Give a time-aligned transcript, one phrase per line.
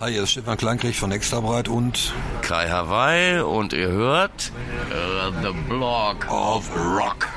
[0.00, 4.50] Hi, hier ist Stefan Kleinkrieg von Extrabreit und Kai Hawaii und ihr hört
[4.88, 7.28] uh, The Block of Rock.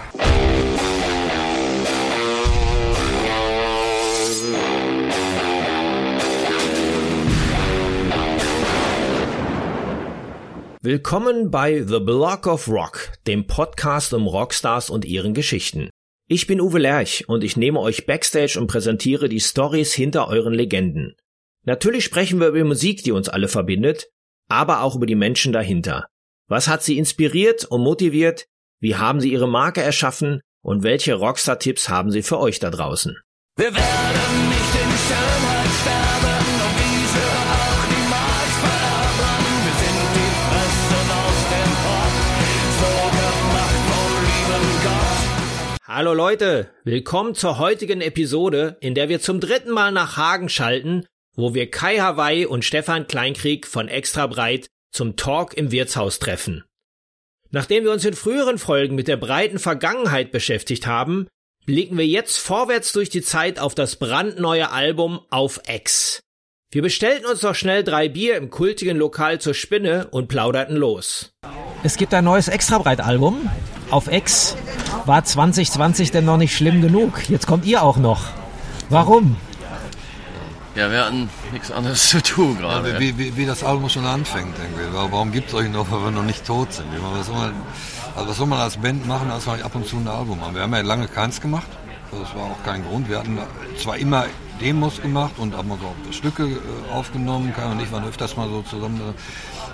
[10.82, 15.90] Willkommen bei The Block of Rock, dem Podcast um Rockstars und ihren Geschichten.
[16.30, 20.54] Ich bin Uwe Lerch und ich nehme euch backstage und präsentiere die Stories hinter euren
[20.54, 21.18] Legenden.
[21.66, 24.10] Natürlich sprechen wir über Musik, die uns alle verbindet,
[24.50, 26.08] aber auch über die Menschen dahinter.
[26.50, 28.48] Was hat sie inspiriert und motiviert?
[28.82, 30.42] Wie haben sie ihre Marke erschaffen?
[30.62, 33.18] Und welche Rockstar-Tipps haben sie für euch da draußen?
[33.56, 36.36] Wir werden nicht in Schönheit sterben
[36.68, 39.48] und diese auch niemals vererben.
[39.64, 42.16] Wir sind die Fressen aus dem Pott,
[42.82, 45.80] so gemacht vom lieben Gott.
[45.88, 51.06] Hallo Leute, willkommen zur heutigen Episode, in der wir zum dritten Mal nach Hagen schalten,
[51.36, 56.64] wo wir Kai Hawaii und Stefan Kleinkrieg von Extra Breit zum Talk im Wirtshaus treffen.
[57.52, 61.28] Nachdem wir uns in früheren Folgen mit der breiten Vergangenheit beschäftigt haben,
[61.66, 66.20] blicken wir jetzt vorwärts durch die Zeit auf das brandneue Album Auf Ex.
[66.72, 71.32] Wir bestellten uns noch schnell drei Bier im kultigen Lokal zur Spinne und plauderten los.
[71.84, 73.50] Es gibt ein neues Extrabreit-Album
[73.92, 74.58] auf Ex.
[75.06, 77.30] War 2020 denn noch nicht schlimm genug?
[77.30, 78.26] Jetzt kommt ihr auch noch.
[78.90, 79.38] Warum?
[80.76, 82.94] Ja, wir hatten nichts anderes zu tun gerade.
[82.94, 84.56] Ja, wie, wie, wie, das Album schon anfängt.
[84.58, 85.12] Irgendwie.
[85.12, 86.88] Warum gibt es euch noch, weil wir noch nicht tot sind?
[87.14, 87.54] Was soll, man,
[88.16, 90.56] also was soll man als Band machen, als wir ab und zu ein Album haben?
[90.56, 91.68] Wir haben ja lange keins gemacht.
[92.12, 93.10] Das war auch kein Grund.
[93.10, 93.38] Wir hatten
[93.78, 94.26] zwar immer
[94.62, 98.62] Demos gemacht und haben so Stücke äh, aufgenommen, Kai und ich waren öfters mal so
[98.62, 99.02] zusammen.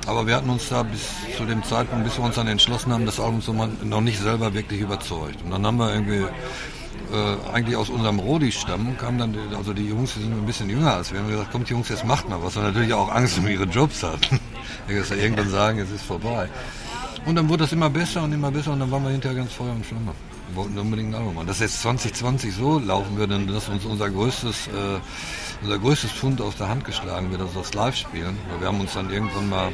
[0.07, 1.01] Aber wir hatten uns da bis
[1.37, 4.19] zu dem Zeitpunkt, bis wir uns dann entschlossen haben, das Album zu machen, noch nicht
[4.19, 5.43] selber wirklich überzeugt.
[5.43, 6.25] Und dann haben wir irgendwie
[7.11, 10.93] äh, eigentlich aus unserem Rodi-Stamm kamen dann, also die Jungs, die sind ein bisschen jünger
[10.93, 12.57] als wir, haben gesagt, kommt Jungs, jetzt macht mal was.
[12.57, 14.39] Und natürlich auch Angst um ihre Jobs hatten.
[14.87, 16.49] Ich ja irgendwann sagen, jetzt ist vorbei.
[17.25, 19.53] Und dann wurde das immer besser und immer besser und dann waren wir hinterher ganz
[19.53, 20.13] Feuer und Flamme.
[20.47, 21.47] Wir wollten unbedingt ein Album machen.
[21.47, 26.55] Dass jetzt 2020 so laufen würde, dass uns unser größtes, äh, unser größtes Fund aus
[26.55, 28.35] der Hand geschlagen wird, also das Live-Spielen.
[28.59, 29.71] Wir haben uns dann irgendwann mal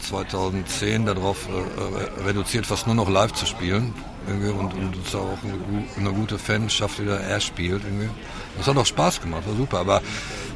[0.00, 3.94] 2010 darauf äh, reduziert, fast nur noch live zu spielen.
[4.26, 7.82] Irgendwie, und, und uns auch eine, eine gute Fanschaft wieder er spielt.
[7.84, 8.08] Irgendwie.
[8.56, 9.78] Das hat auch Spaß gemacht, war super.
[9.78, 10.02] Aber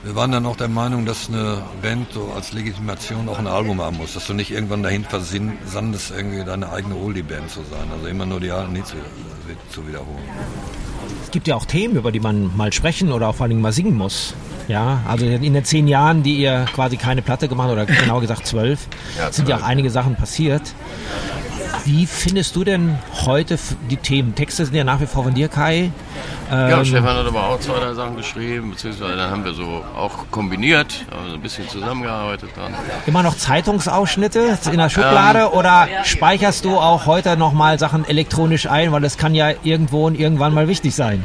[0.04, 3.80] wir waren dann auch der Meinung, dass eine Band so als Legitimation auch ein Album
[3.80, 4.14] haben muss.
[4.14, 7.88] Dass du nicht irgendwann dahin versandest, irgendwie deine eigene Oldie-Band zu sein.
[7.92, 8.86] Also immer nur die alten Lieder
[9.70, 10.22] zu, wiederholen.
[11.24, 13.72] Es gibt ja auch Themen, über die man mal sprechen oder auch vor allem mal
[13.72, 14.34] singen muss.
[14.68, 18.46] Ja, also in den zehn Jahren, die ihr quasi keine Platte gemacht oder genau gesagt
[18.46, 20.62] zwölf, ja, sind ja auch einige Sachen passiert.
[21.86, 23.56] Wie findest du denn heute
[23.88, 24.34] die Themen?
[24.34, 25.92] Texte sind ja nach wie vor von dir, Kai.
[26.50, 29.84] Ähm ja, Stefan hat aber auch zwei, drei Sachen geschrieben, beziehungsweise dann haben wir so
[29.96, 32.74] auch kombiniert, also ein bisschen zusammengearbeitet dran.
[33.06, 38.66] Immer noch Zeitungsausschnitte in der Schublade ähm, oder speicherst du auch heute nochmal Sachen elektronisch
[38.66, 41.22] ein, weil das kann ja irgendwo und irgendwann mal wichtig sein?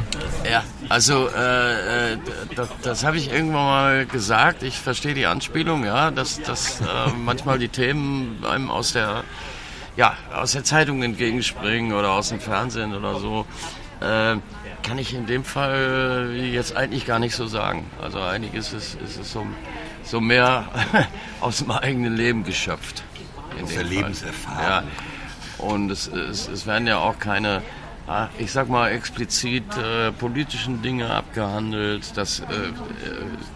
[0.48, 2.18] Ja, also äh, äh
[2.54, 4.62] das, das habe ich irgendwann mal gesagt.
[4.62, 6.84] Ich verstehe die Anspielung, ja, dass, dass äh,
[7.24, 9.24] manchmal die Themen einem aus der
[9.96, 13.46] ja, aus der Zeitung entgegenspringen oder aus dem Fernsehen oder so,
[14.00, 14.36] äh,
[14.82, 17.86] kann ich in dem Fall jetzt eigentlich gar nicht so sagen.
[18.00, 19.46] Also eigentlich ist es, ist es so,
[20.02, 20.64] so mehr
[21.40, 23.04] aus dem eigenen Leben geschöpft.
[23.62, 23.86] Aus der Fall.
[23.86, 24.62] Lebenserfahrung.
[24.62, 24.82] Ja.
[25.58, 27.62] Und es, es, es werden ja auch keine,
[28.08, 32.16] ah, ich sag mal, explizit äh, politischen Dinge abgehandelt.
[32.16, 32.72] Das, äh, äh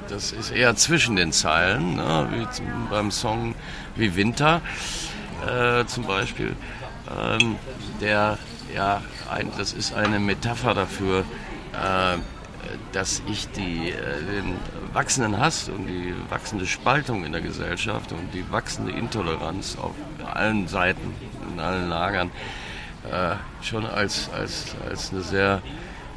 [0.08, 2.28] das ist eher zwischen den Zeilen, ne?
[2.30, 3.56] wie beim Song
[3.96, 4.60] wie Winter
[5.46, 6.54] äh, zum Beispiel,
[7.10, 7.56] ähm,
[8.00, 8.38] der,
[8.74, 11.20] ja, ein, das ist eine Metapher dafür,
[11.72, 12.18] äh,
[12.92, 14.56] dass ich die, äh, den
[14.92, 19.94] wachsenden Hass und die wachsende Spaltung in der Gesellschaft und die wachsende Intoleranz auf
[20.32, 21.14] allen Seiten,
[21.52, 22.30] in allen Lagern,
[23.10, 25.62] äh, schon als, als, als eine sehr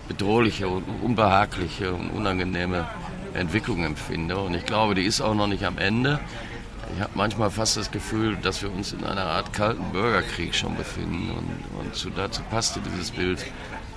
[0.07, 2.88] bedrohliche und unbehagliche und unangenehme
[3.34, 4.38] Entwicklung empfinde.
[4.38, 6.19] Und ich glaube, die ist auch noch nicht am Ende.
[7.00, 10.75] Ich habe manchmal fast das Gefühl, dass wir uns in einer Art kalten Bürgerkrieg schon
[10.75, 11.31] befinden.
[11.31, 13.46] Und, und zu, dazu passte dieses Bild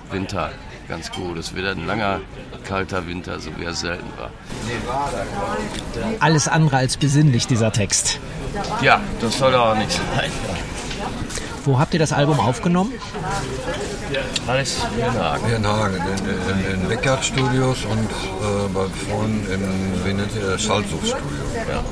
[0.09, 0.51] Winter
[0.87, 1.37] ganz gut.
[1.37, 2.21] Es wird ein langer,
[2.65, 4.31] kalter Winter, so wie er selten war.
[6.21, 8.21] Alles andere als besinnlich, dieser Text.
[8.81, 10.31] Ja, das soll auch nicht sein.
[11.65, 12.93] Wo habt ihr das Album aufgenommen?
[14.47, 15.45] Alles hier in Hagen.
[15.45, 21.17] Hier in Hagen, in, in, Studios und äh, bei Freunden in, nennt ihr, Schallsuchstudio.
[21.69, 21.83] Ja.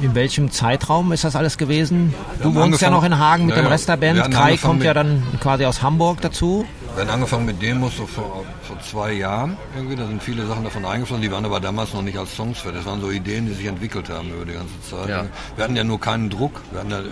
[0.00, 2.14] In welchem Zeitraum ist das alles gewesen?
[2.42, 4.30] Du wohnst ja noch in Hagen mit ja, dem Rest der Band.
[4.30, 6.66] Kai kommt ja dann quasi aus Hamburg dazu.
[6.94, 9.96] Wir haben angefangen mit Demos so vor, vor zwei Jahren irgendwie.
[9.96, 11.22] Da sind viele Sachen davon eingeflossen.
[11.22, 12.80] Die waren aber damals noch nicht als Songs fertig.
[12.80, 15.08] Das waren so Ideen, die sich entwickelt haben über die ganze Zeit.
[15.08, 15.24] Ja.
[15.56, 16.60] Wir hatten ja nur keinen Druck.
[16.70, 17.04] Wir hatten, ja, äh,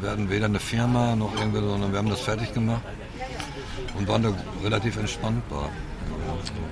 [0.00, 2.82] wir hatten weder eine Firma noch irgendwie, sondern wir haben das fertig gemacht
[3.98, 4.30] und waren da
[4.62, 5.68] relativ entspannt bei.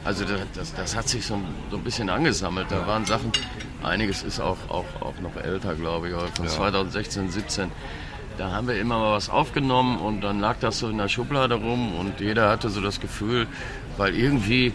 [0.04, 2.66] Also das, das, das hat sich so ein, so ein bisschen angesammelt.
[2.70, 3.32] Da waren Sachen,
[3.84, 7.70] einiges ist auch, auch, auch noch älter, glaube ich, von 2016, 17.
[8.36, 11.54] Da haben wir immer mal was aufgenommen und dann lag das so in der Schublade
[11.54, 13.46] rum und jeder hatte so das Gefühl,
[13.96, 14.72] weil irgendwie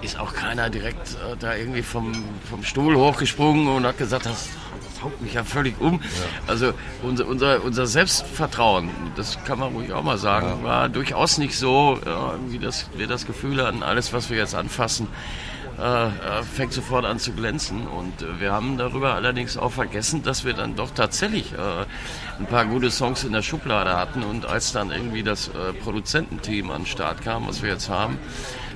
[0.00, 2.12] ist auch keiner direkt äh, da irgendwie vom,
[2.48, 4.48] vom Stuhl hochgesprungen und hat gesagt, das,
[4.84, 6.00] das haut mich ja völlig um.
[6.46, 6.72] Also
[7.02, 11.98] unser, unser, unser Selbstvertrauen, das kann man ruhig auch mal sagen, war durchaus nicht so,
[12.04, 15.08] äh, wie das, wir das Gefühl hatten, alles, was wir jetzt anfassen,
[15.78, 17.86] äh, äh, fängt sofort an zu glänzen.
[17.86, 21.86] Und äh, wir haben darüber allerdings auch vergessen, dass wir dann doch tatsächlich äh,
[22.38, 24.24] ein paar gute Songs in der Schublade hatten.
[24.24, 28.18] Und als dann irgendwie das äh, Produzententeam an den Start kam, was wir jetzt haben,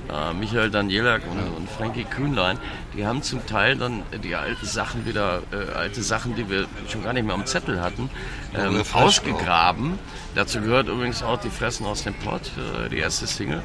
[0.09, 2.57] äh, Michael Danielak und, und Frankie Kühnlein,
[2.95, 7.03] die haben zum Teil dann die alten Sachen wieder, äh, alte Sachen, die wir schon
[7.03, 8.09] gar nicht mehr am Zettel hatten,
[8.55, 9.99] ähm, ausgegraben.
[10.35, 12.51] Dazu gehört übrigens auch die Fressen aus dem Pott,
[12.85, 13.61] äh, die erste Single.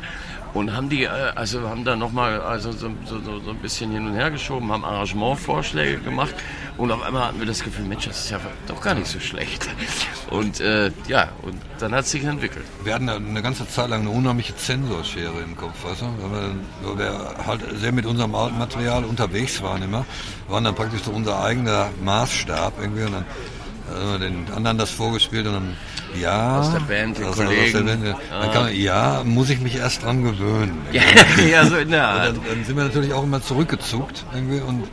[0.54, 4.06] Und haben die, äh, also haben da nochmal also so, so, so ein bisschen hin
[4.06, 6.34] und her geschoben, haben Arrangementvorschläge gemacht
[6.78, 9.18] und auf einmal hatten wir das Gefühl, Mensch, das ist ja doch gar nicht so
[9.20, 9.68] schlecht.
[10.30, 12.64] Und äh, ja, und dann hat es sich entwickelt.
[12.84, 16.06] Wir hatten eine ganze Zeit lang eine unheimliche Zensorschere im Kopf, weißt du?
[16.20, 20.04] Weil wir, weil wir halt sehr mit unserem alten Material unterwegs waren immer,
[20.48, 23.24] waren dann praktisch so unser eigener Maßstab irgendwie und dann
[24.14, 25.76] äh, den anderen das vorgespielt und dann
[26.20, 27.87] ja, Aus der Band, die aus- aus Kollegen.
[27.87, 30.79] der Band, kann, man- ja, muss ich mich erst dran gewöhnen.
[30.93, 31.02] Ja,
[31.46, 32.29] ja so in der Art.
[32.29, 34.85] dann, dann sind wir natürlich auch immer zurückgezuckt irgendwie und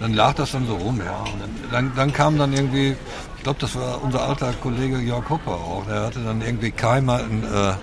[0.00, 1.12] dann lag das dann so rum, ja.
[1.20, 2.96] Und dann, dann, kam dann irgendwie,
[3.36, 7.20] ich glaube, das war unser alter Kollege Jörg Hopper auch, der hatte dann irgendwie keinmal
[7.20, 7.74] ein, äh,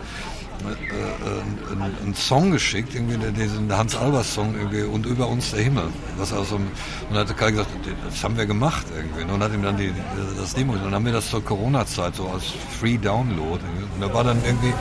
[0.68, 5.52] äh, einen, einen Song geschickt, irgendwie der- diesen Hans Albers Song irgendwie und über uns
[5.52, 5.86] der Himmel.
[6.18, 7.70] Was aus so einem, und dann hatte Kai gesagt,
[8.10, 9.32] das haben wir gemacht irgendwie.
[9.32, 9.92] Und hat ihm dann die,
[10.40, 12.44] das Demo, und dann haben wir das zur Corona-Zeit so als
[12.80, 13.60] Free Download.
[13.96, 14.74] Und da war dann irgendwie,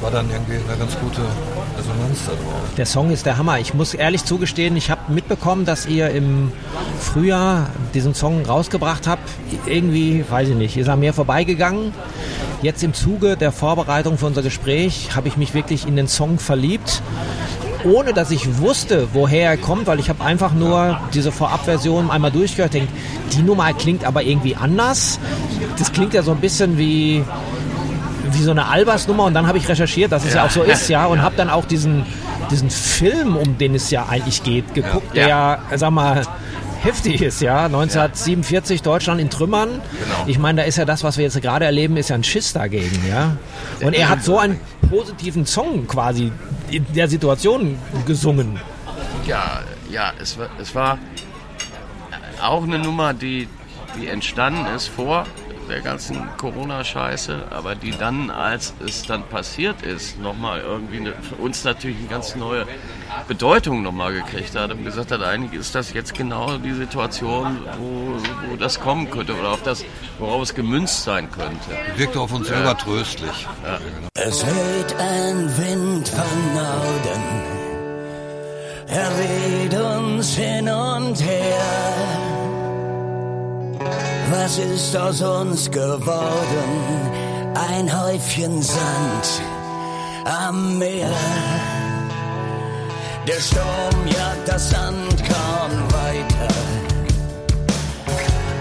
[0.00, 1.20] war dann irgendwie eine ganz gute
[1.76, 2.62] Resonanz da drauf.
[2.76, 3.58] Der Song ist der Hammer.
[3.58, 6.52] Ich muss ehrlich zugestehen, ich habe mitbekommen, dass ihr im
[7.00, 9.28] Frühjahr diesen Song rausgebracht habt.
[9.66, 11.92] Irgendwie, weiß ich nicht, ist an mir vorbeigegangen.
[12.62, 16.38] Jetzt im Zuge der Vorbereitung für unser Gespräch habe ich mich wirklich in den Song
[16.38, 17.02] verliebt.
[17.84, 22.30] Ohne dass ich wusste, woher er kommt, weil ich habe einfach nur diese Vorabversion einmal
[22.30, 22.74] durchgehört.
[22.74, 22.88] Denk,
[23.32, 25.18] die Nummer klingt aber irgendwie anders.
[25.76, 27.24] Das klingt ja so ein bisschen wie
[28.30, 30.88] wie so eine Albers-Nummer und dann habe ich recherchiert, dass es ja, auch so ist,
[30.88, 32.06] ja, und habe dann auch diesen,
[32.50, 36.22] diesen Film, um den es ja eigentlich geht, geguckt, der ja, sag mal,
[36.82, 37.66] heftig ist, ja.
[37.66, 39.80] 1947 Deutschland in Trümmern.
[40.26, 42.52] Ich meine, da ist ja das, was wir jetzt gerade erleben, ist ja ein Schiss
[42.52, 43.36] dagegen, ja.
[43.80, 46.32] Und er hat so einen positiven Song quasi
[46.70, 48.58] in der Situation gesungen.
[49.26, 50.98] Ja, ja, es war, es war
[52.42, 53.48] auch eine Nummer, die,
[53.96, 55.26] die entstanden ist vor
[55.72, 61.36] der ganzen Corona-Scheiße, aber die dann, als es dann passiert ist, nochmal irgendwie eine, für
[61.36, 62.66] uns natürlich eine ganz neue
[63.26, 68.50] Bedeutung nochmal gekriegt hat und gesagt hat, eigentlich ist das jetzt genau die Situation, wo,
[68.50, 69.84] wo das kommen könnte oder auf das,
[70.18, 71.70] worauf es gemünzt sein könnte.
[71.96, 73.48] Wirkte auf uns selber tröstlich.
[74.14, 77.22] Es weht ein Wind von Norden,
[78.88, 82.12] er weht uns hin und her.
[84.30, 87.12] Was ist aus uns geworden?
[87.54, 89.42] Ein Häufchen Sand
[90.24, 91.10] am Meer.
[93.26, 96.54] Der Sturm jagt das Sandkorn weiter,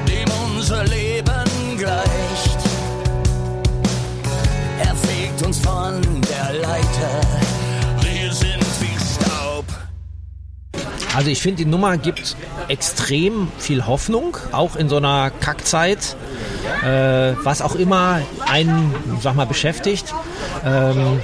[0.08, 2.60] dem unser Leben gleicht.
[4.84, 7.21] Er fegt uns von der Leiter.
[11.16, 12.36] Also ich finde, die Nummer gibt
[12.68, 16.16] extrem viel Hoffnung, auch in so einer Kackzeit,
[16.84, 20.14] äh, was auch immer einen, sag mal, beschäftigt.
[20.66, 21.20] Ähm,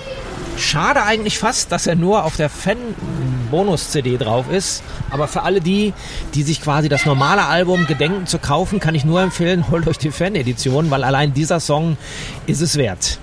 [0.58, 4.84] schade eigentlich fast, dass er nur auf der Fan-Bonus-CD drauf ist.
[5.10, 5.94] Aber für alle die,
[6.34, 9.98] die sich quasi das normale Album gedenken zu kaufen, kann ich nur empfehlen, holt euch
[9.98, 11.96] die Fan-Edition, weil allein dieser Song
[12.46, 13.20] ist es wert.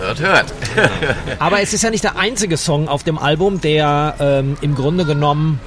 [0.00, 0.52] Hört, hört.
[1.38, 5.04] Aber es ist ja nicht der einzige Song auf dem Album, der ähm, im Grunde
[5.04, 5.60] genommen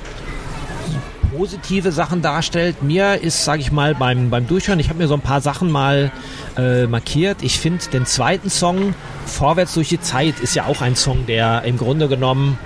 [1.38, 2.82] positive Sachen darstellt.
[2.82, 5.72] Mir ist, sage ich mal, beim, beim Durchhören, ich habe mir so ein paar Sachen
[5.72, 6.12] mal
[6.58, 7.38] äh, markiert.
[7.42, 11.64] Ich finde den zweiten Song, Vorwärts durch die Zeit, ist ja auch ein Song, der
[11.64, 12.58] im Grunde genommen,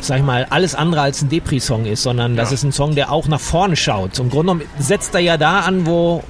[0.00, 3.12] sag ich mal, alles andere als ein Depri-Song ist, sondern das ist ein Song, der
[3.12, 4.18] auch nach vorne schaut.
[4.18, 6.24] Im Grunde genommen setzt er ja da an, wo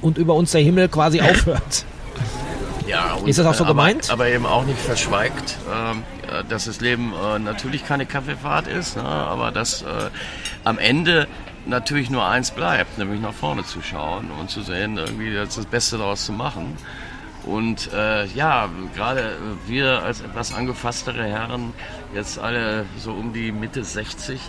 [0.00, 1.84] und über uns der Himmel quasi aufhört.
[2.88, 4.10] Ja, Ist das auch so aber, gemeint?
[4.10, 8.96] Aber eben auch nicht verschweigt, ähm, äh, dass das Leben äh, natürlich keine Kaffeefahrt ist,
[8.96, 9.86] ne, aber dass äh,
[10.64, 11.28] am Ende
[11.66, 15.66] natürlich nur eins bleibt, nämlich nach vorne zu schauen und zu sehen, irgendwie das, das
[15.66, 16.78] Beste daraus zu machen.
[17.44, 21.72] Und äh, ja, gerade wir als etwas angefasstere Herren,
[22.14, 24.40] jetzt alle so um die Mitte 60,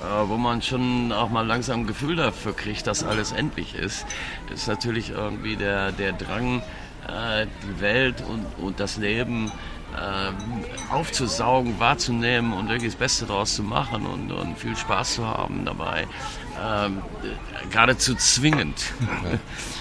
[0.00, 4.06] äh, wo man schon auch mal langsam ein Gefühl dafür kriegt, dass alles endlich ist,
[4.52, 6.62] ist natürlich irgendwie der, der Drang,
[7.10, 9.50] äh, die Welt und, und das Leben
[9.98, 15.26] ähm, aufzusaugen, wahrzunehmen und wirklich das Beste daraus zu machen und, und viel Spaß zu
[15.26, 16.06] haben dabei.
[16.64, 18.92] Ähm, äh, geradezu zwingend.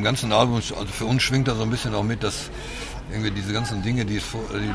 [0.00, 2.50] dem ganzen Album, also für uns schwingt da so ein bisschen auch mit, dass
[3.12, 4.72] irgendwie diese ganzen Dinge, die die, äh,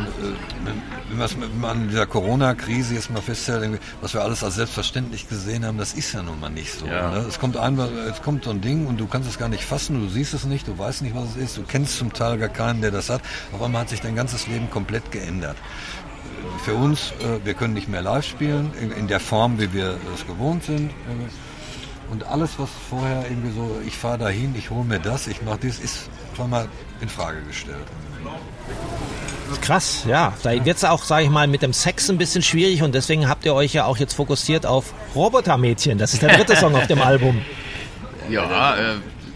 [1.10, 5.78] wenn man an dieser Corona-Krise jetzt mal festhält, was wir alles als selbstverständlich gesehen haben,
[5.78, 6.86] das ist ja nun mal nicht so.
[6.86, 7.12] Ja.
[7.12, 7.26] Ne?
[7.28, 10.00] Es kommt einfach, es kommt so ein Ding und du kannst es gar nicht fassen,
[10.00, 12.50] du siehst es nicht, du weißt nicht, was es ist, du kennst zum Teil gar
[12.50, 13.22] keinen, der das hat.
[13.54, 15.58] Auf einmal hat sich dein ganzes Leben komplett geändert.
[16.64, 19.98] Für uns, äh, wir können nicht mehr live spielen, in, in der Form, wie wir
[20.14, 20.92] es gewohnt sind.
[22.12, 25.60] Und alles, was vorher irgendwie so, ich fahre dahin, ich hole mir das, ich mache
[25.64, 26.68] das, ist schon mal
[27.02, 27.86] in Frage gestellt.
[29.62, 30.34] Krass, ja.
[30.44, 33.28] Da wird es auch, sage ich mal, mit dem Sex ein bisschen schwierig und deswegen
[33.28, 35.98] habt ihr euch ja auch jetzt fokussiert auf Robotermädchen.
[35.98, 37.42] Das ist der dritte Song auf dem Album.
[38.30, 38.96] Ja, äh,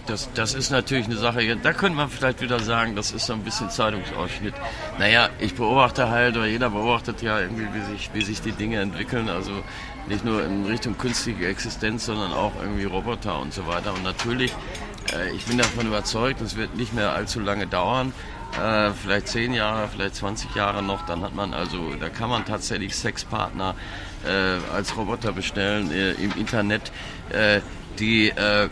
[0.09, 1.55] das, das ist natürlich eine Sache.
[1.57, 4.53] Da könnte man vielleicht wieder sagen, das ist so ein bisschen Zeitungsausschnitt.
[4.97, 8.79] Naja, ich beobachte halt, oder jeder beobachtet ja irgendwie, wie sich, wie sich die Dinge
[8.79, 9.29] entwickeln.
[9.29, 9.51] Also
[10.07, 13.93] nicht nur in Richtung künstliche Existenz, sondern auch irgendwie Roboter und so weiter.
[13.93, 14.51] Und natürlich,
[15.13, 18.11] äh, ich bin davon überzeugt, es wird nicht mehr allzu lange dauern.
[18.57, 22.45] Äh, vielleicht 10 Jahre, vielleicht 20 Jahre noch, dann hat man also, da kann man
[22.45, 23.75] tatsächlich Sexpartner
[24.25, 26.91] äh, als Roboter bestellen äh, im Internet,
[27.29, 27.61] äh,
[27.99, 28.67] die, äh, äh,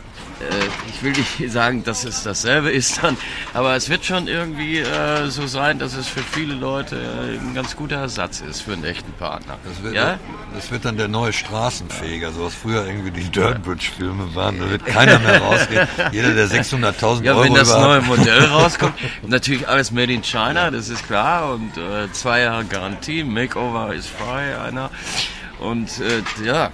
[0.88, 3.16] ich will nicht sagen, dass es dasselbe ist dann,
[3.54, 7.54] aber es wird schon irgendwie äh, so sein, dass es für viele Leute äh, ein
[7.54, 9.58] ganz guter Ersatz ist für einen echten Partner.
[9.64, 10.18] Das wird, ja?
[10.54, 14.58] das wird dann der neue Straßenfeger, so was früher irgendwie die Dirtbridge-Filme waren.
[14.58, 15.86] Da wird keiner mehr rausgehen.
[16.12, 18.94] Jeder, der 600.000 Ja, Euro wenn das neue Modell rauskommt,
[19.26, 24.08] natürlich alles made in China, das ist klar und äh, zwei Jahre Garantie, Makeover ist
[24.08, 24.90] frei, einer
[25.60, 26.70] und äh, ja,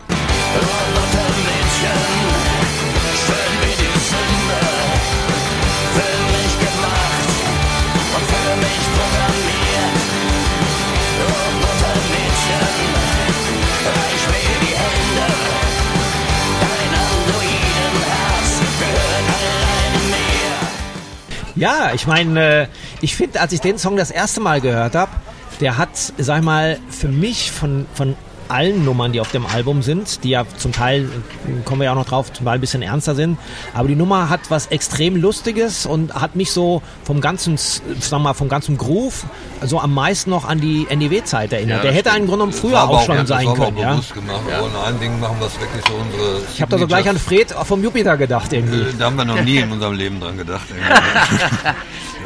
[21.57, 22.67] Ja, ich meine, äh,
[23.01, 25.13] ich finde, als ich den Song das erste Mal gehört habe,
[25.61, 28.17] der hat, sag ich mal, für mich von, von
[28.55, 31.93] allen Nummern, die auf dem Album sind, die ja zum Teil, äh, kommen wir ja
[31.93, 33.37] auch noch drauf, zum Teil ein bisschen ernster sind,
[33.75, 38.33] aber die Nummer hat was extrem Lustiges und hat mich so vom ganzen, sag mal,
[38.35, 39.25] vom ganzen Groove
[39.63, 41.79] so am meisten noch an die NEW-Zeit erinnert.
[41.79, 43.91] Ja, der hätte im Grunde genommen früher aber auch schon das sein können, auch ja.
[43.91, 44.15] gemacht.
[44.15, 46.43] Wir wollen ein Ding machen, was wirklich so unsere.
[46.55, 48.87] Ich habe da so gleich an Fred vom Jupiter gedacht irgendwie.
[48.99, 50.67] Da haben wir noch nie in unserem Leben dran gedacht.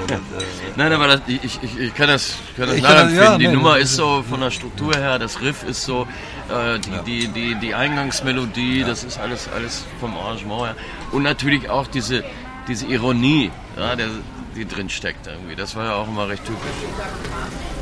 [0.09, 0.19] Ja, äh,
[0.77, 3.25] Nein, aber das, ich, ich, ich kann das, kann das Ich kann das- nachempfinden.
[3.33, 6.07] ja, die nee, Nummer das ist so von der Struktur her, das Riff ist so,
[6.49, 10.77] äh, die, die, die, die Eingangsmelodie, das ist alles, alles vom Arrangement her.
[11.13, 12.23] Und natürlich auch diese,
[12.69, 14.09] diese Ironie, ja, der,
[14.57, 15.55] die drin steckt irgendwie.
[15.57, 16.61] Das war ja auch immer recht typisch.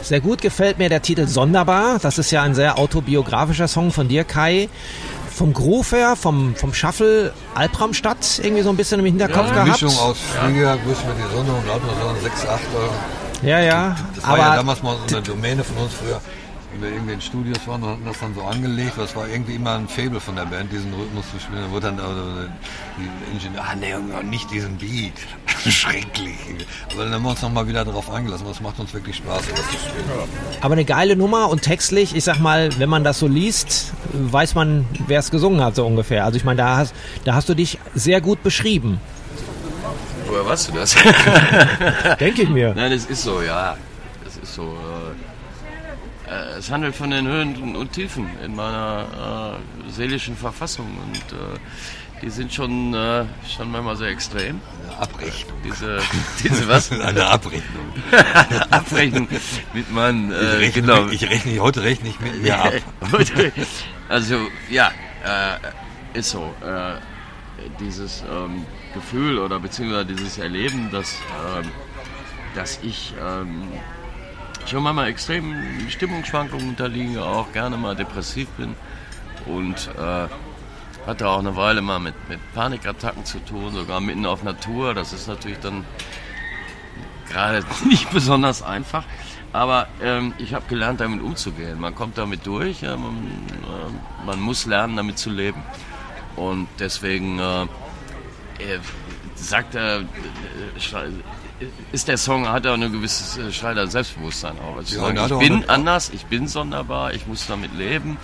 [0.02, 1.98] Sehr gut gefällt mir der Titel Sonderbar.
[2.00, 4.68] Das ist ja ein sehr autobiografischer Song von dir, Kai.
[5.36, 9.82] Vom Groove her, vom, vom Shuffle Alpraumstadt irgendwie so ein bisschen im Hinterkopf eine gehabt.
[9.82, 12.60] Mischung aus Flieger, Grüß mir die Sonne und lauter so 6, 8
[13.42, 13.96] Ja, ja.
[14.14, 16.22] Das war aber ja damals mal so eine Domäne von uns früher.
[16.76, 19.54] Wenn wir irgendwie in Studios waren und hatten das dann so angelegt, es war irgendwie
[19.54, 21.62] immer ein Faible von der Band, diesen Rhythmus zu spielen.
[21.62, 22.48] Da wurde dann äh,
[22.98, 23.94] die Ingenieur, ah nee,
[24.28, 25.14] nicht diesen Beat.
[25.70, 26.36] Schrecklich.
[26.92, 29.56] Aber dann haben wir uns nochmal wieder darauf eingelassen, es macht uns wirklich Spaß, das
[29.56, 30.04] zu spielen.
[30.60, 34.54] aber eine geile Nummer und textlich, ich sag mal, wenn man das so liest, weiß
[34.54, 36.26] man, wer es gesungen hat, so ungefähr.
[36.26, 39.00] Also ich meine, da hast, da hast du dich sehr gut beschrieben,
[40.26, 40.94] Woher weißt du das?
[42.20, 42.74] denke ich mir.
[42.74, 43.76] Nein, es ist so, ja.
[44.24, 44.62] Das ist so.
[44.62, 45.05] Äh,
[46.58, 51.58] es handelt von den Höhen und Tiefen in meiner äh, seelischen Verfassung und äh,
[52.22, 54.60] die sind schon, äh, schon manchmal sehr extrem.
[54.88, 55.58] Eine Abrechnung.
[55.64, 55.98] Diese,
[56.42, 56.90] diese was?
[57.00, 57.92] Eine Abrechnung.
[58.70, 59.28] Abrechnung
[59.74, 61.02] mit meinen, Ich äh, rechne, genau.
[61.02, 62.72] mit, ich rechne heute rechne ich mit mir ab.
[64.08, 64.36] also
[64.70, 64.90] ja,
[65.24, 66.54] äh, ist so.
[66.64, 66.96] Äh,
[67.80, 68.64] dieses ähm,
[68.94, 71.16] Gefühl oder beziehungsweise dieses Erleben, dass,
[71.56, 71.70] ähm,
[72.54, 73.62] dass ich ähm,
[74.68, 78.74] schon manchmal extremen Stimmungsschwankungen unterliege, auch gerne mal depressiv bin
[79.46, 80.28] und äh,
[81.06, 84.92] hatte auch eine Weile mal mit, mit Panikattacken zu tun, sogar mitten auf Natur.
[84.94, 85.84] Das ist natürlich dann
[87.28, 89.04] gerade nicht besonders einfach.
[89.52, 91.80] Aber ähm, ich habe gelernt, damit umzugehen.
[91.80, 92.82] Man kommt damit durch.
[92.82, 95.62] Ja, man, äh, man muss lernen, damit zu leben.
[96.34, 98.78] Und deswegen äh, äh,
[99.34, 100.04] sagt er, äh,
[100.80, 101.12] schrei-
[101.92, 104.76] ist der Song, hat er ein gewisses äh, Schrei an Selbstbewusstsein auch.
[104.76, 108.18] Also Ja, sagen, ich bin eine- anders, ich bin sonderbar, ich muss damit leben.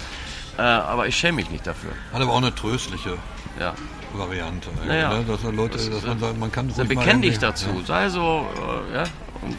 [0.58, 1.92] Äh, aber ich schäme mich nicht dafür.
[2.12, 3.16] Hat aber auch eine tröstliche
[3.58, 3.74] Ja.
[4.14, 4.68] Variante.
[4.86, 5.14] Naja.
[5.14, 5.24] Ne?
[5.26, 7.86] Dass man Leute, Das dass man sagt, man kann ruhig mal bekenn dich dazu, Ja.
[7.86, 8.46] sei so,
[8.90, 9.04] äh, ja.
[9.40, 9.56] Und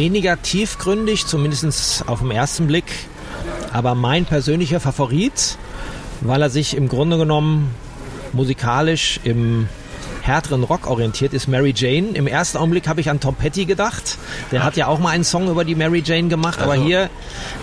[0.00, 2.86] Weniger tiefgründig, zumindest auf den ersten Blick,
[3.70, 5.58] aber mein persönlicher Favorit,
[6.22, 7.74] weil er sich im Grunde genommen
[8.32, 9.68] musikalisch im
[10.22, 12.08] härteren Rock orientiert ist Mary Jane.
[12.14, 14.16] Im ersten Augenblick habe ich an Tom Petty gedacht.
[14.52, 17.10] Der hat ja auch mal einen Song über die Mary Jane gemacht, aber Also- hier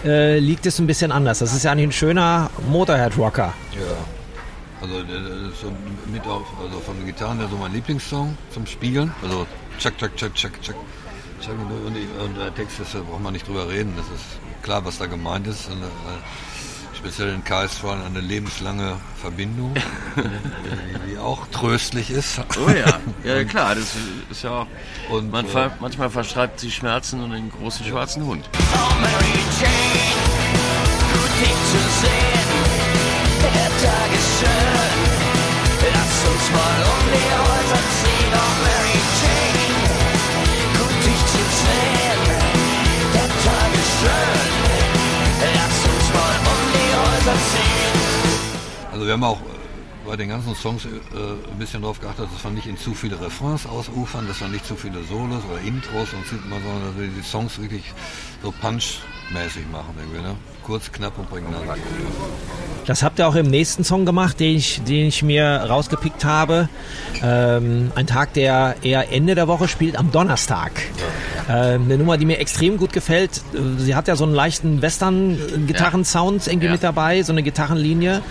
[0.06, 1.40] äh, liegt es ein bisschen anders.
[1.40, 3.52] Das ist ja eigentlich ein schöner Motorhead-Rocker.
[3.74, 3.82] Ja.
[4.80, 5.72] Also der- der ist so
[6.14, 9.12] mit auf, also von den Gitarren her so mein Lieblingssong zum Spielen.
[9.24, 9.48] Also
[9.80, 10.76] tschak, tschak, tschak, tschak, tschak.
[11.86, 13.94] Und, die- und der Text ist, da braucht man nicht drüber reden.
[13.96, 14.26] Das ist
[14.64, 15.70] klar, was da gemeint ist.
[15.70, 15.86] Und, äh,
[16.98, 19.76] speziell in KS-Fall eine lebenslange Verbindung,
[20.16, 22.42] die, die auch tröstlich ist.
[22.66, 23.94] Oh ja, ja klar, das
[24.32, 24.68] ist ja auch.
[25.10, 28.50] Und, man äh, manchmal verschreibt sie Schmerzen und den großen schwarzen Hund.
[28.56, 30.18] Oh, Mary Jane,
[31.14, 32.48] gut dich zu sehen.
[33.44, 34.98] Der Tag ist schön.
[35.94, 38.07] Lass uns mal um die Häuser ziehen.
[48.92, 49.40] Also wir haben auch
[50.08, 50.90] bei den ganzen Songs äh,
[51.52, 54.66] ein bisschen darauf geachtet, dass wir nicht in zu viele Refrains ausufern, dass wir nicht
[54.66, 57.84] zu viele Solos oder Intros und mal, sondern dass wir die Songs wirklich
[58.42, 58.52] so
[59.28, 60.36] punchmäßig machen, irgendwie, ne?
[60.64, 61.64] Kurz, knapp und prägnant.
[62.86, 66.70] Das habt ihr auch im nächsten Song gemacht, den ich, den ich mir rausgepickt habe.
[67.22, 70.72] Ähm, ein Tag, der eher Ende der Woche spielt, am Donnerstag.
[71.50, 73.42] Ähm, eine Nummer, die mir extrem gut gefällt.
[73.54, 76.72] Äh, Sie hat ja so einen leichten Western-Gitarrensound irgendwie Ja.
[76.74, 78.22] mit dabei, so eine Gitarrenlinie.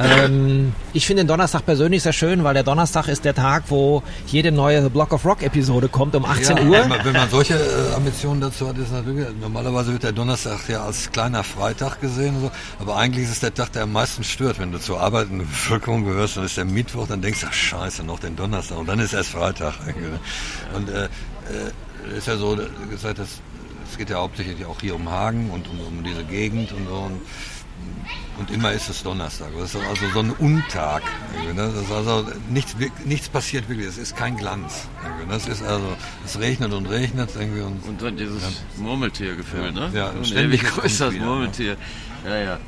[0.00, 4.02] Ähm, ich finde den Donnerstag persönlich sehr schön, weil der Donnerstag ist der Tag, wo
[4.26, 6.72] jede neue Block of Rock-Episode kommt um 18 ja, Uhr.
[6.72, 10.41] Wenn man, wenn man solche äh, Ambitionen dazu hat, ist natürlich, normalerweise wird der Donnerstag
[10.68, 14.24] ja als kleiner Freitag gesehen, so, aber eigentlich ist es der Tag, der am meisten
[14.24, 14.58] stört.
[14.58, 18.04] Wenn du zur arbeitenden Bevölkerung gehörst, dann ist der Mittwoch, dann denkst du, ach scheiße,
[18.04, 19.74] noch den Donnerstag und dann ist erst Freitag.
[20.74, 22.58] Und äh, äh, ist ja so,
[22.90, 23.40] gesagt, das,
[23.90, 26.94] es geht ja hauptsächlich auch hier um Hagen und um, um diese Gegend und so.
[26.94, 27.20] Und,
[28.38, 29.48] und immer ist es Donnerstag.
[29.58, 31.02] Das ist also so ein Untag.
[31.46, 31.54] ne?
[31.54, 33.86] Das ist also nichts, nichts passiert wirklich.
[33.86, 34.88] Es ist kein Glanz.
[35.28, 38.42] Das ist also, es regnet und regnet irgendwie und, Und dann dieses
[38.76, 39.70] Murmeltiergefühl, Ja.
[39.70, 39.90] ne?
[39.94, 41.76] Ja, und ständig kommt das Murmeltier.
[42.26, 42.58] Ja, ja.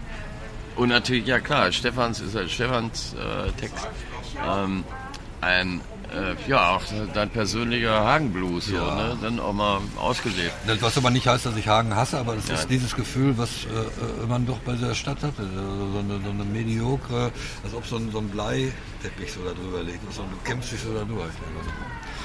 [0.77, 3.89] Und natürlich, ja klar, Stefans ist halt Stefans äh, Text.
[4.47, 4.85] Ähm,
[5.41, 5.81] ein,
[6.15, 8.95] äh, ja, auch dein persönlicher Hagenblues, so, Ja.
[8.95, 9.19] ne?
[9.21, 10.53] Dann auch mal ausgelebt.
[10.67, 12.55] Das, was aber nicht heißt, dass ich Hagen hasse, aber es Ja.
[12.55, 15.43] ist dieses Gefühl, was äh, äh, man doch bei der Stadt hatte.
[15.55, 17.31] So so eine, so eine mediokre,
[17.65, 20.05] als ob so ein, so ein Bleiteppich so da drüber liegt.
[20.05, 21.33] Und so, du kämpfst dich so da durch.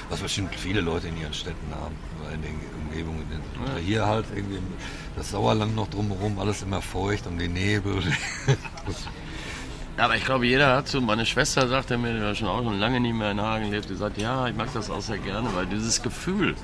[0.09, 2.55] Was bestimmt viele Leute in ihren Städten haben, oder in den
[2.87, 3.23] Umgebungen.
[3.63, 4.57] Oder hier halt irgendwie
[5.15, 8.01] das Sauerland noch drumherum, alles immer feucht und die Nebel.
[9.99, 12.79] Aber ich glaube, jeder hat so, meine Schwester sagte mir, die ja schon auch schon
[12.79, 15.49] lange nicht mehr in Hagen lebt, die sagt, ja, ich mag das auch sehr gerne,
[15.53, 16.55] weil dieses Gefühl,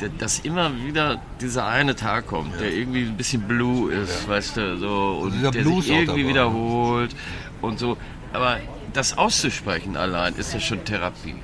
[0.00, 4.56] da- dass immer wieder dieser eine Tag kommt, der irgendwie ein bisschen blue ist, weißt
[4.56, 6.28] du, so, und dieser der Blues sich irgendwie dabei.
[6.30, 7.16] wiederholt
[7.62, 7.96] und so.
[8.32, 8.58] Aber
[8.92, 11.36] das auszusprechen allein ist ja schon Therapie.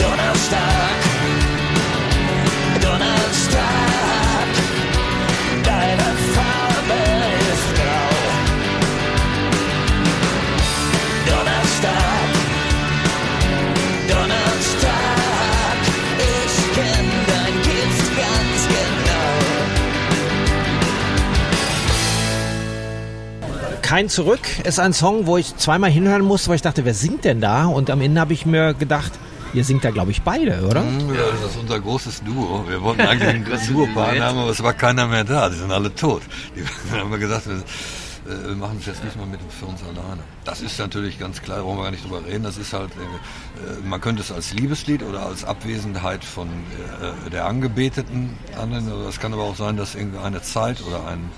[0.00, 1.09] Donnerstag, Donnerstag,
[23.90, 27.24] Kein Zurück ist ein Song, wo ich zweimal hinhören musste, weil ich dachte, wer singt
[27.24, 27.64] denn da?
[27.64, 29.10] Und am Ende habe ich mir gedacht,
[29.52, 30.82] ihr singt da, glaube ich, beide, oder?
[30.82, 32.64] Hm, Ja, das ist unser großes Duo.
[32.68, 35.48] Wir wollten eigentlich ein Duo-Partner haben, aber es war keiner mehr da.
[35.48, 36.22] Die sind alle tot.
[36.54, 36.62] Die
[36.96, 37.56] haben wir gesagt, wir,
[38.32, 40.22] äh, wir machen es jetzt nicht mal mit für uns alleine.
[40.44, 42.44] Das ist natürlich ganz klar, brauchen wir gar nicht drüber reden.
[42.44, 47.44] Das ist halt, äh, man könnte es als Liebeslied oder als Abwesenheit von äh, der
[47.46, 48.92] Angebeteten annehmen.
[49.08, 51.28] Es kann aber auch sein, dass irgendwie eine Zeit oder ein,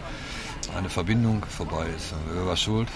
[0.77, 2.15] eine Verbindung vorbei ist.
[2.33, 2.89] Wer war schuld?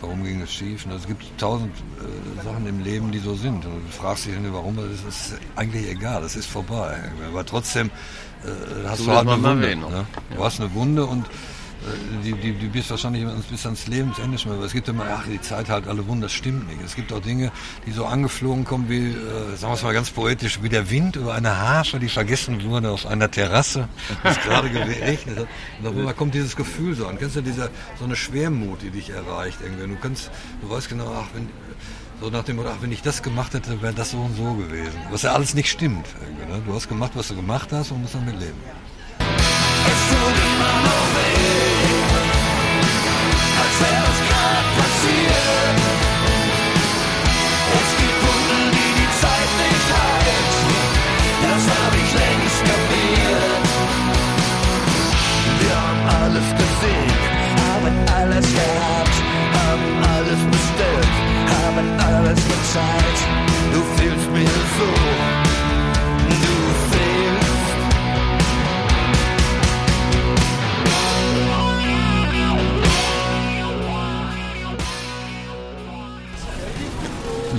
[0.00, 0.84] Warum ging es schief?
[0.84, 3.64] Und es gibt tausend äh, Sachen im Leben, die so sind.
[3.64, 6.98] Und du fragst dich, warum, das ist eigentlich egal, das ist vorbei.
[7.28, 7.90] Aber trotzdem
[8.44, 9.66] äh, hast Du du halt eine Wunde.
[9.66, 10.04] erwähnen, Ne?
[10.36, 11.24] Du hast eine Wunde und
[12.22, 14.52] die, die, die bist wahrscheinlich bis ans Lebensende schon.
[14.52, 16.80] Aber es gibt immer, ach, die Zeit halt alle Wunder, das stimmt nicht.
[16.84, 17.52] Es gibt auch Dinge,
[17.86, 21.16] die so angeflogen kommen wie, äh, sagen wir es mal ganz poetisch, wie der Wind
[21.16, 23.88] über eine Harfe, die vergessen wurde auf einer Terrasse,
[24.22, 25.48] was gerade geregnet hat.
[25.78, 27.18] Und darüber kommt dieses Gefühl so an.
[27.18, 29.86] Kennst du diese, so eine Schwermut, die dich erreicht irgendwie.
[29.86, 30.30] Du kannst,
[30.62, 31.48] du weißt genau, ach, wenn,
[32.20, 34.98] so nach dem ach, wenn ich das gemacht hätte, wäre das so und so gewesen.
[35.10, 36.06] Was ja alles nicht stimmt.
[36.48, 36.62] Ne?
[36.66, 38.60] Du hast gemacht, was du gemacht hast und musst damit leben.
[39.18, 41.73] Es tut immer
[62.24, 63.20] alles bezahlt.
[63.72, 65.33] Du fehlst mir so,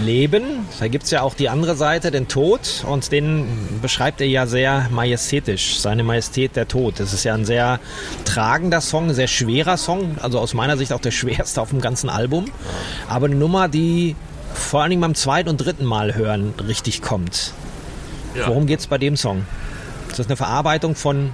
[0.06, 3.48] Leben, da gibt's ja auch die andere Seite, den Tod, und den
[3.82, 7.00] beschreibt er ja sehr majestätisch, seine Majestät der Tod.
[7.00, 7.80] Das ist ja ein sehr
[8.24, 11.82] tragender Song, ein sehr schwerer Song, also aus meiner Sicht auch der schwerste auf dem
[11.82, 12.46] ganzen Album.
[13.10, 14.15] Aber eine Nummer, die
[14.54, 17.54] vor allen Dingen beim zweiten und dritten Mal hören richtig kommt.
[18.36, 18.48] Ja.
[18.48, 19.46] Worum geht's bei dem Song?
[20.15, 21.34] Ist das eine Verarbeitung von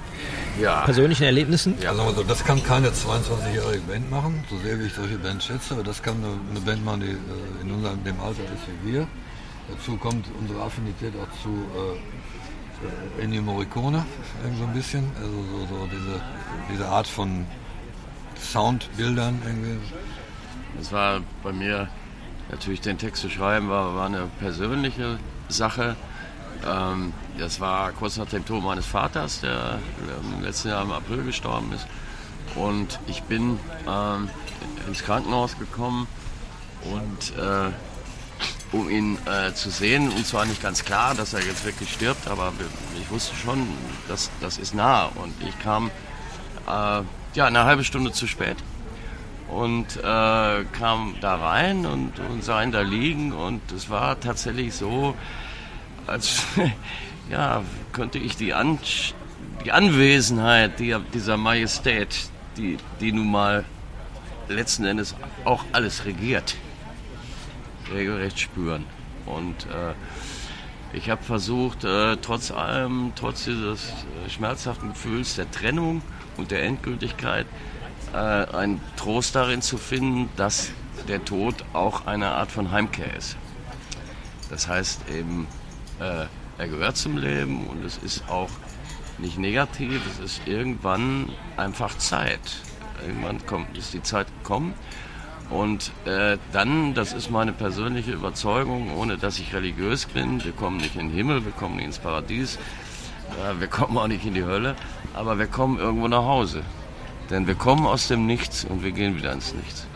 [0.60, 0.82] Ja.
[0.86, 1.76] persönlichen Erlebnissen?
[1.84, 5.20] Ja, sagen wir so, das kann keine 22-jährige Band machen, so sehr wie ich solche
[5.20, 8.42] Bands schätze, aber das kann eine, eine Band machen, die äh, in unserem dem Alter
[8.42, 9.08] ist wie wir.
[9.70, 11.50] Dazu kommt unsere Affinität auch zu
[13.20, 14.04] äh, Ennio Morricone,
[14.42, 16.20] irgendwie so ein bisschen, also so, so diese,
[16.74, 17.46] diese Art von
[18.42, 19.78] Soundbildern irgendwie.
[20.80, 21.88] Das war bei mir
[22.50, 25.96] natürlich den Text zu schreiben, war, war eine persönliche Sache.
[26.68, 29.80] Ähm, das war kurz nach dem Tod meines Vaters, der
[30.38, 31.88] im letzten Jahr im April gestorben ist.
[32.56, 34.30] Und ich bin ähm,
[34.88, 36.08] ins Krankenhaus gekommen
[36.84, 37.72] und äh,
[38.72, 40.10] um ihn äh, zu sehen.
[40.10, 42.54] Und zwar nicht ganz klar, dass er jetzt wirklich stirbt, aber
[43.00, 43.68] ich wusste schon,
[44.08, 45.06] dass das ist nah.
[45.06, 45.92] Und ich kam
[46.68, 47.02] äh,
[47.34, 48.58] ja eine halbe Stunde zu spät
[49.50, 54.74] und äh, kam da rein und, und sah ihn da liegen und es war tatsächlich
[54.74, 55.16] so,
[56.08, 56.44] als
[57.32, 57.64] ja,
[57.94, 58.80] könnte ich die, An
[59.66, 63.64] die Anwesenheit die, dieser Majestät, die, die nun mal
[64.48, 65.16] letzten Endes
[65.46, 66.56] auch alles regiert,
[67.92, 68.86] regelrecht spüren.
[69.26, 69.94] Und äh,
[70.94, 76.02] ich habe versucht, äh, trotz allem, trotz dieses äh, schmerzhaften Gefühls der Trennung
[76.38, 77.46] und der Endgültigkeit,
[78.14, 80.72] äh, einen Trost darin zu finden, dass
[81.08, 83.38] der Tod auch eine Art von Heimkehr ist.
[84.50, 85.48] Das heißt eben,
[86.00, 86.26] äh,
[86.62, 88.52] er gehört zum Leben und es ist auch
[89.18, 92.40] nicht negativ, es ist irgendwann einfach Zeit.
[93.04, 94.76] Irgendwann kommt, ist die Zeit gekommen
[95.50, 100.78] und äh, dann, das ist meine persönliche Überzeugung, ohne dass ich religiös bin, wir kommen
[100.78, 104.36] nicht in den Himmel, wir kommen nicht ins Paradies, äh, wir kommen auch nicht in
[104.36, 104.76] die Hölle,
[105.16, 106.62] aber wir kommen irgendwo nach Hause.
[107.32, 109.88] Denn wir kommen aus dem Nichts und wir gehen wieder ins Nichts.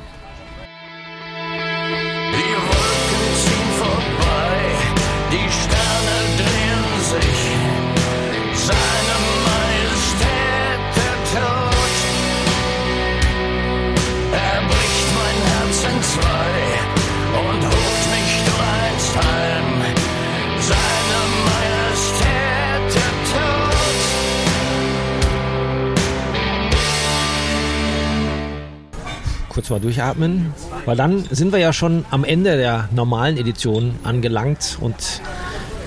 [29.65, 30.54] Kurz mal durchatmen,
[30.86, 35.21] weil dann sind wir ja schon am Ende der normalen Edition angelangt und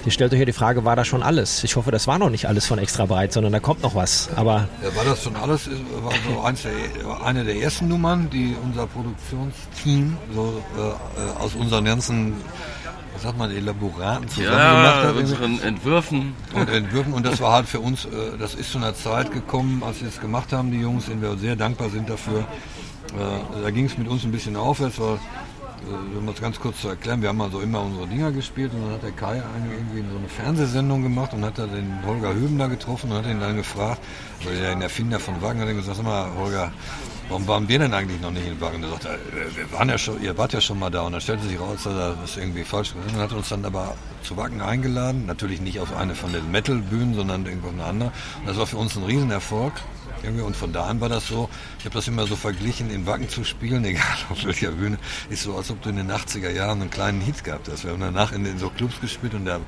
[0.04, 1.62] ihr stellt euch ja die Frage, war das schon alles?
[1.62, 4.30] Ich hoffe, das war noch nicht alles von extra breit, sondern da kommt noch was.
[4.34, 5.68] Aber Ja, war das schon alles?
[6.02, 6.72] War so eins der,
[7.24, 12.32] eine der ersten Nummern, die unser Produktionsteam so äh, aus unseren ganzen,
[13.14, 15.04] was sagt man, Elaboraten zusammen gemacht Ja, hat.
[15.14, 15.20] irgendwie.
[15.34, 16.34] unseren Entwürfen.
[16.52, 17.12] und Entwürfen.
[17.12, 18.08] Und das war halt für uns, äh,
[18.40, 21.36] das ist zu einer Zeit gekommen, als wir es gemacht haben, die Jungs, denen wir
[21.36, 22.44] sehr dankbar sind dafür.
[23.16, 26.80] Äh, da ging es mit uns ein bisschen aufwärts, weil, äh, um das ganz kurz
[26.80, 29.72] zu erklären, wir haben also immer unsere Dinger gespielt und dann hat der Kai eine,
[29.72, 33.26] irgendwie so eine Fernsehsendung gemacht und hat da den Holger Hüben da getroffen und hat
[33.26, 34.00] ihn dann gefragt,
[34.40, 36.72] also der Erfinder von Wagen hat ihn gesagt, sag mal, Holger,
[37.28, 38.82] warum waren wir denn eigentlich noch nicht in Wagen?
[38.82, 41.20] Der sagte, äh, wir waren ja schon, ihr wart ja schon mal da und dann
[41.20, 43.94] stellte sich raus, dass er das irgendwie falsch gemacht hat und hat uns dann aber
[44.22, 48.12] zu Wacken eingeladen, natürlich nicht auf eine von den Metal-Bühnen, sondern irgendwo auf eine andere.
[48.40, 49.72] Und das war für uns ein Riesenerfolg.
[50.22, 50.42] Irgendwie.
[50.42, 53.28] Und von da an war das so, ich habe das immer so verglichen, in Wacken
[53.28, 54.98] zu spielen, egal auf welcher Bühne,
[55.30, 57.84] ist so, als ob du in den 80er Jahren einen kleinen Hit gehabt hast.
[57.84, 59.60] Wir haben danach in, in so Clubs gespielt und der,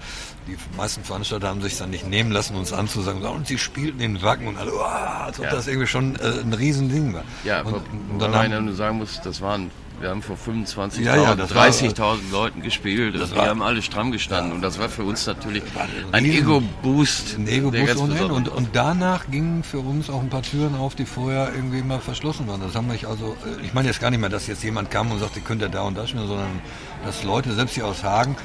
[0.46, 4.20] die meisten Veranstalter haben sich dann nicht nehmen lassen, uns anzusagen, und sie spielten in
[4.22, 5.50] Wacken und alle, oh, als ob Ja.
[5.52, 7.24] das irgendwie schon äh, ein Riesending war.
[7.44, 7.74] Ja, und,
[8.10, 11.66] und dann haben, sagen muss, das waren, wir haben vor 25.000, Ja, ja, das war-
[11.66, 13.14] 30.000 Leuten gespielt.
[13.14, 15.62] Das wir war- haben alle stramm gestanden und das war für uns natürlich
[16.12, 17.36] ein Ego-Boost.
[17.38, 18.22] ein Ego-Boost ganz ohne Ende.
[18.28, 21.82] besonders Und, und danach gingen für uns auch ein paar Türen auf, die vorher irgendwie
[21.82, 22.60] mal verschlossen waren.
[22.60, 25.10] Das haben wir also, äh, ich meine jetzt gar nicht mehr, dass jetzt jemand kam
[25.12, 26.60] und sagte, könnt ihr da und da spielen, sondern
[27.04, 28.36] dass Leute, selbst hier aus Hagen,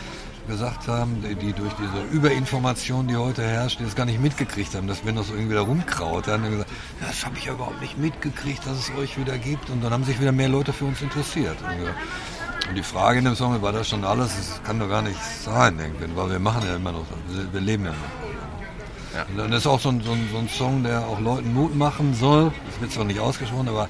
[0.48, 4.88] gesagt haben, die, durch diese Überinformation, die heute herrscht, die das gar nicht mitgekriegt haben,
[4.88, 6.28] dass wir noch so irgendwie da rumkraut.
[6.28, 6.70] Dann haben gesagt,
[7.06, 9.70] das habe ich ja überhaupt nicht mitgekriegt, dass es euch wieder gibt.
[9.70, 11.58] Und dann haben sich wieder mehr Leute für uns interessiert.
[11.62, 14.36] Und, äh, die Frage in dem Song, war das schon alles?
[14.36, 17.62] Das kann doch gar nicht sein, irgendwie, weil wir machen ja immer noch, wir- wir
[17.62, 19.18] leben ja noch.
[19.38, 19.44] Ja.
[19.44, 21.76] Und das ist auch so ein, so, ein, so ein Song, der auch Leuten Mut
[21.76, 22.52] machen soll.
[22.72, 23.84] Das wird zwar nicht ausgesprochen, aber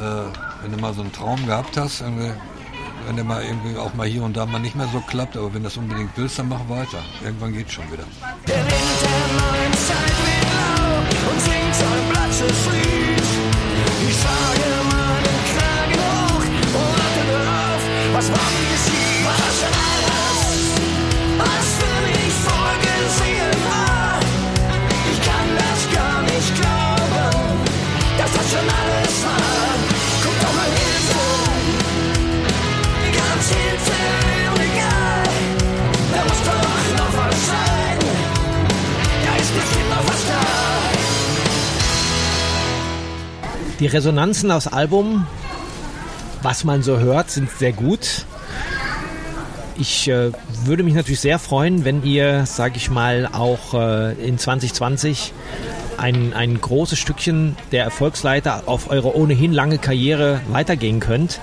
[0.00, 0.30] äh,
[0.62, 2.00] wenn du mal so einen Traum gehabt hast,
[3.06, 5.52] wenn der mal irgendwie auch mal hier und da mal nicht mehr so klappt, aber
[5.54, 6.98] wenn das unbedingt willst, dann mach weiter.
[7.24, 8.04] Irgendwann geht's schon wieder.
[8.46, 13.22] Der Wind der neuen Zeit weht lau und singt ein blattes Lied.
[14.08, 17.82] Ich schlage meinen Kragen hoch und warte auf,
[18.14, 19.05] was morgen geschieht.
[43.78, 45.26] Die Resonanzen aus Album,
[46.42, 48.24] was man so hört, sind sehr gut.
[49.78, 50.32] Ich äh,
[50.64, 55.34] würde mich natürlich sehr freuen, wenn ihr, sag ich mal, auch äh, in 2020
[55.98, 61.38] ein, ein großes Stückchen der Erfolgsleiter auf eure ohnehin lange Karriere weitergehen könnt.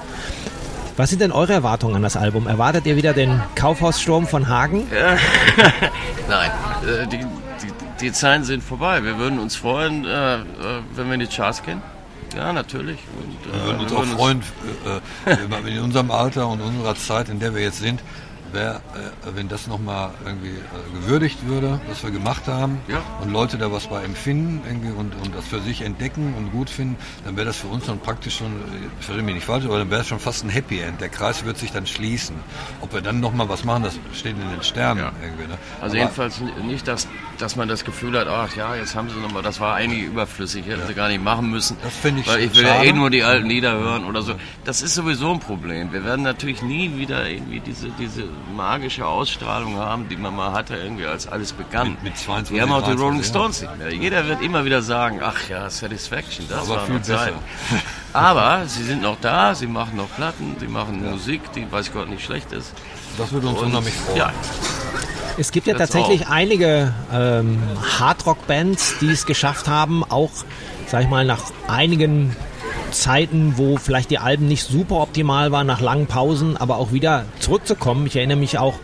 [0.97, 2.47] Was sind denn eure Erwartungen an das Album?
[2.47, 4.87] Erwartet ihr wieder den Kaufhaussturm von Hagen?
[6.29, 6.51] Nein,
[6.87, 9.03] äh, die, die, die Zeiten sind vorbei.
[9.03, 10.43] Wir würden uns freuen, äh, äh,
[10.95, 11.81] wenn wir in die Charts gehen.
[12.35, 12.99] Ja, natürlich.
[13.17, 14.41] Und, äh, Wir würden uns auch freuen,
[15.25, 18.01] äh, äh, wenn in unserem Alter und unserer Zeit, in der wir jetzt sind,
[18.53, 23.01] wär, äh, wenn das nochmal irgendwie äh, gewürdigt würde, was wir gemacht haben Ja.
[23.21, 26.69] und Leute da was bei empfinden irgendwie und, und das für sich entdecken und gut
[26.69, 29.79] finden, dann wäre das für uns dann praktisch schon, äh, verstehe mich nicht falsch, aber
[29.79, 31.01] dann wäre es schon fast ein Happy End.
[31.01, 32.35] Der Kreis wird sich dann schließen.
[32.81, 35.11] Ob wir dann nochmal was machen, das steht in den Sternen Ja.
[35.21, 35.47] irgendwie.
[35.47, 35.57] Ne?
[35.81, 37.07] Also Aber- jedenfalls nicht, dass,
[37.39, 40.65] dass man das Gefühl hat, ach ja, jetzt haben sie nochmal, das war eigentlich überflüssig,
[40.67, 41.77] hätten sie gar nicht machen müssen.
[41.83, 42.85] Das finde ich Weil ich will ja schade.
[42.87, 44.35] eh nur die alten Lieder hören oder so.
[44.65, 45.91] Das ist sowieso ein Problem.
[45.91, 48.23] Wir werden natürlich nie wieder irgendwie diese, diese
[48.55, 51.91] magische Ausstrahlung haben, die man mal hatte, irgendwie als alles begann.
[51.91, 53.25] Mit- mit 22, Wir haben auch die 23, Rolling ja.
[53.27, 53.93] Stones nicht mehr.
[53.93, 57.31] Jeder wird immer wieder sagen, ach ja, Satisfaction, das Aber war viel besser.
[58.13, 62.09] Aber sie sind noch da, sie machen noch Platten, sie machen Musik, die weiß Gott
[62.09, 62.73] nicht schlecht ist.
[63.17, 64.17] das würde uns Und, unheimlich freuen.
[64.17, 64.31] ja,
[65.37, 67.61] Es gibt ja That's tatsächlich einige ähm,
[67.99, 70.29] Hardrock-Bands, die es geschafft haben, auch,
[70.87, 72.35] sag ich mal, nach einigen
[72.93, 77.25] Zeiten, wo vielleicht die Alben nicht super optimal waren, nach langen Pausen, aber auch wieder
[77.39, 78.05] zurückzukommen.
[78.07, 78.75] Ich erinnere mich auch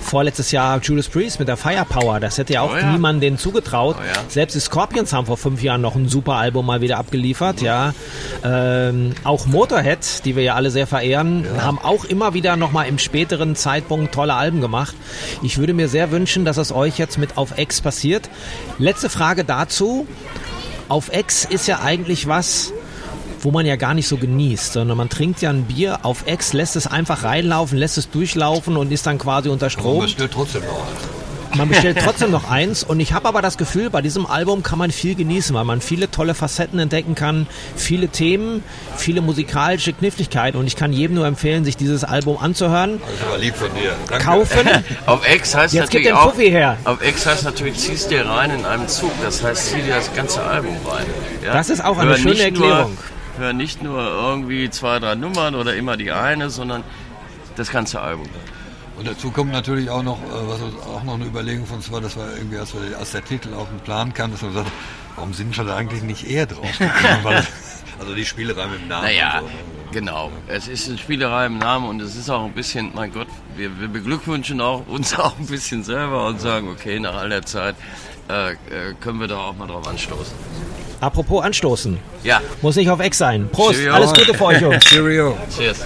[0.00, 2.20] vorletztes Jahr Judas Priest mit der Firepower.
[2.20, 2.92] Das hätte ja auch Oh ja.
[2.92, 3.96] niemand denen zugetraut.
[3.98, 4.22] Oh ja.
[4.28, 7.60] Selbst die Scorpions haben vor fünf Jahren noch ein super Album mal wieder abgeliefert.
[7.60, 7.92] Ja,
[8.44, 12.84] ähm, auch Motorhead, die wir ja alle sehr verehren, haben auch immer wieder noch mal
[12.84, 14.94] im späteren Zeitpunkt tolle Alben gemacht.
[15.42, 18.28] Ich würde mir sehr wünschen, dass es euch jetzt mit Auf X passiert.
[18.78, 20.06] Letzte Frage dazu.
[20.88, 22.72] Auf X ist ja eigentlich was,
[23.40, 26.52] wo man ja gar nicht so genießt, sondern man trinkt ja ein Bier auf X,
[26.52, 29.98] lässt es einfach reinlaufen, lässt es durchlaufen und ist dann quasi unter Strom.
[29.98, 31.16] man stellt trotzdem noch eins.
[31.54, 34.78] Man bestellt trotzdem noch eins und ich habe aber das Gefühl, bei diesem Album kann
[34.78, 37.46] man viel genießen, weil man viele tolle Facetten entdecken kann,
[37.76, 38.62] viele Themen,
[38.96, 43.26] viele musikalische Kniffligkeiten und ich kann jedem nur empfehlen, sich dieses Album anzuhören, Das ist
[43.26, 43.92] aber lieb von dir.
[44.08, 44.24] Danke.
[44.24, 44.68] kaufen.
[45.06, 46.76] Auf X heißt Jetzt natürlich den auch, her.
[46.84, 49.12] Auf X heißt natürlich, ziehst dir rein in einem Zug.
[49.22, 51.06] Das heißt, zieh dir das ganze Album rein.
[51.42, 51.54] Ja?
[51.54, 52.90] Das ist auch eine Hör schöne Erklärung.
[52.92, 56.84] Nur, hör nicht nur irgendwie zwei, drei Nummern oder immer die eine, sondern
[57.56, 58.28] das ganze Album.
[58.96, 62.00] Und dazu kommt natürlich auch noch, äh, was auch noch eine Überlegung von uns war,
[62.00, 64.66] das war irgendwie, als, wir, als der Titel auf den Plan kam, dass wir gesagt
[64.66, 64.76] haben,
[65.16, 67.46] warum sind wir da eigentlich nicht eher drauf gekommen?
[67.98, 69.04] Also die Spielerei mit dem Namen.
[69.04, 69.48] Naja, so,
[69.92, 70.30] genau.
[70.48, 73.80] Es ist eine Spielerei im Namen und es ist auch ein bisschen, mein Gott, wir,
[73.80, 77.76] wir beglückwünschen auch uns auch ein bisschen selber und sagen, okay, nach all der Zeit
[78.28, 78.56] äh, äh,
[79.00, 80.34] können wir da auch mal drauf anstoßen.
[81.00, 81.98] Apropos anstoßen.
[82.24, 83.48] Ja, Muss nicht auf Ex sein.
[83.52, 83.94] Prost, Cheerio.
[83.94, 84.84] alles Gute für euch, Jungs.
[84.88, 85.36] Cheerio.
[85.56, 85.78] cheers.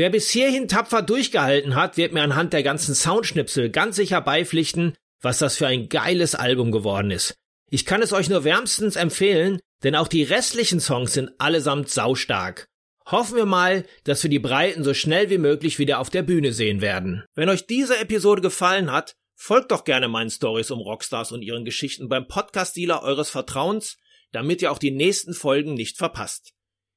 [0.00, 4.94] Wer bis hierhin tapfer durchgehalten hat, wird mir anhand der ganzen Soundschnipsel ganz sicher beipflichten,
[5.20, 7.34] was das für ein geiles Album geworden ist.
[7.68, 12.66] Ich kann es euch nur wärmstens empfehlen, denn auch die restlichen Songs sind allesamt saustark.
[13.10, 16.54] Hoffen wir mal, dass wir die Breiten so schnell wie möglich wieder auf der Bühne
[16.54, 17.22] sehen werden.
[17.34, 21.66] Wenn euch diese Episode gefallen hat, folgt doch gerne meinen Stories um Rockstars und ihren
[21.66, 23.98] Geschichten beim Podcast-Dealer eures Vertrauens,
[24.32, 26.54] damit ihr auch die nächsten Folgen nicht verpasst.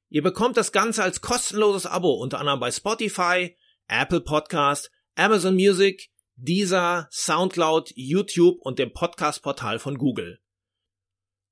[0.08, 3.56] Ihr bekommt das Ganze als kostenloses Abo unter anderem bei Spotify,
[3.88, 10.40] Apple Podcast, Amazon Music, Deezer, Soundcloud, YouTube und dem Podcast-Portal von Google.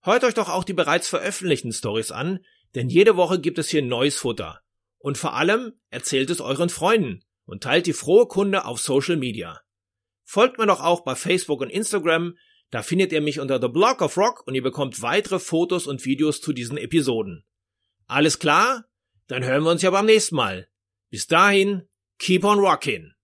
[0.00, 3.82] Hört euch doch auch die bereits veröffentlichten Stories an, denn jede Woche gibt es hier
[3.82, 4.60] neues Futter.
[4.98, 9.60] Und vor allem erzählt es euren Freunden und teilt die frohe Kunde auf Social Media.
[10.24, 12.36] Folgt mir doch auch bei Facebook und Instagram,
[12.70, 16.04] da findet ihr mich unter The Block of Rock und ihr bekommt weitere Fotos und
[16.04, 17.44] Videos zu diesen Episoden.
[18.12, 18.84] Alles klar?
[19.26, 20.68] Dann hören wir uns ja beim nächsten Mal.
[21.10, 23.14] Bis dahin, keep on rockin'.